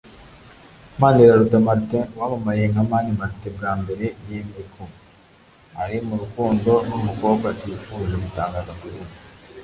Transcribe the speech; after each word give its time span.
Maniraruta 0.99 1.57
Martin 1.67 2.05
wamamaye 2.19 2.63
nka 2.71 2.83
Mani 2.89 3.11
Martin 3.19 3.53
bwa 3.57 3.71
mbere 3.81 4.05
yemeko 4.29 4.83
ari 5.81 5.97
mu 6.07 6.15
rukundo 6.21 6.71
n’umukobwa 6.87 7.45
atifuje 7.53 8.15
gutangaza 8.23 8.69
amazina 8.75 9.11